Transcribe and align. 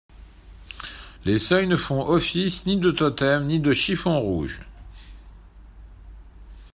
Les 1.25 1.37
seuils 1.37 1.67
ne 1.67 1.77
font 1.77 2.03
office 2.07 2.65
ni 2.65 2.75
de 2.75 2.89
totem 2.89 3.45
ni 3.45 3.59
de 3.59 3.71
chiffon 3.71 4.19
rouge. 4.19 4.61